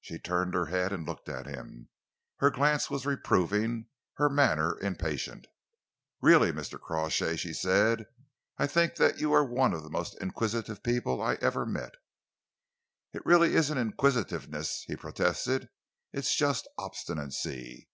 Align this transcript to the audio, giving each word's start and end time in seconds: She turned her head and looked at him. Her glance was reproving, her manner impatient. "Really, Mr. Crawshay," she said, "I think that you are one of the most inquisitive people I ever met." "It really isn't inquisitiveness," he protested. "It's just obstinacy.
She 0.00 0.18
turned 0.18 0.54
her 0.54 0.64
head 0.64 0.94
and 0.94 1.04
looked 1.04 1.28
at 1.28 1.44
him. 1.44 1.90
Her 2.38 2.48
glance 2.50 2.88
was 2.88 3.04
reproving, 3.04 3.88
her 4.14 4.30
manner 4.30 4.78
impatient. 4.80 5.46
"Really, 6.22 6.52
Mr. 6.52 6.80
Crawshay," 6.80 7.36
she 7.36 7.52
said, 7.52 8.06
"I 8.56 8.66
think 8.66 8.94
that 8.94 9.18
you 9.20 9.34
are 9.34 9.44
one 9.44 9.74
of 9.74 9.82
the 9.82 9.90
most 9.90 10.16
inquisitive 10.22 10.82
people 10.82 11.20
I 11.20 11.34
ever 11.42 11.66
met." 11.66 11.92
"It 13.12 13.26
really 13.26 13.54
isn't 13.56 13.76
inquisitiveness," 13.76 14.84
he 14.86 14.96
protested. 14.96 15.68
"It's 16.14 16.34
just 16.34 16.66
obstinacy. 16.78 17.90